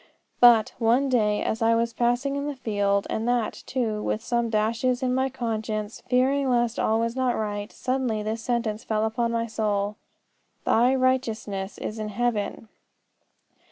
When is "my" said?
5.13-5.29, 9.31-9.45